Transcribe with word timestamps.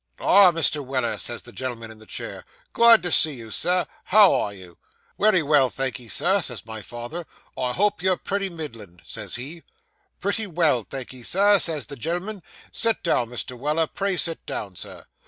"Ah, 0.19 0.51
Mr. 0.51 0.83
Weller," 0.83 1.15
says 1.19 1.43
the 1.43 1.51
gen'l'm'n 1.53 1.91
in 1.91 1.99
the 1.99 2.07
chair, 2.07 2.43
"glad 2.73 3.03
to 3.03 3.11
see 3.11 3.33
you, 3.35 3.51
sir; 3.51 3.85
how 4.05 4.33
are 4.33 4.51
you?" 4.51 4.79
"Wery 5.15 5.43
well, 5.43 5.69
thank 5.69 5.99
'ee, 5.99 6.07
Sir," 6.07 6.41
says 6.41 6.65
my 6.65 6.81
father; 6.81 7.23
"I 7.55 7.73
hope 7.73 8.01
you're 8.01 8.17
pretty 8.17 8.49
middlin," 8.49 8.99
says 9.03 9.35
he. 9.35 9.61
"Pretty 10.19 10.47
well, 10.47 10.87
thank'ee, 10.89 11.21
Sir," 11.21 11.59
says 11.59 11.85
the 11.85 11.97
gen'l'm'n; 11.97 12.41
"sit 12.71 13.03
down, 13.03 13.29
Mr. 13.29 13.55
Weller 13.55 13.85
pray 13.85 14.17
sit 14.17 14.43
down, 14.47 14.75
sir." 14.75 15.05